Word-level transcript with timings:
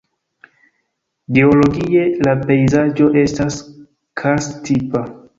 Geologie 1.39 2.05
la 2.27 2.33
pejzaĝo 2.47 3.09
estas 3.25 3.59
karst-tipa. 4.23 5.03